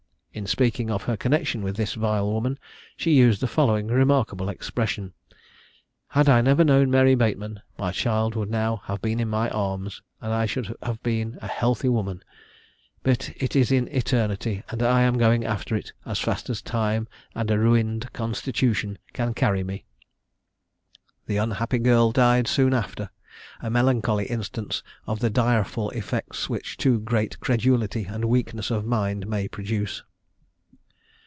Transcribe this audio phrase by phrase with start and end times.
[0.33, 2.57] In speaking of her connexion with this vile woman,
[2.95, 5.11] she used the following remarkable expression:
[6.07, 10.01] "Had I never known Mary Bateman, my child would now have been in my arms,
[10.21, 12.23] and I should have been a healthy woman
[13.03, 17.09] but it is in eternity, and I am going after it as fast as time
[17.35, 19.83] and a ruined constitution can carry me."
[21.25, 23.09] The unhappy girl died soon after,
[23.59, 29.27] a melancholy instance of the direful effects which too great credulity and weakness of mind
[29.27, 30.03] may produce.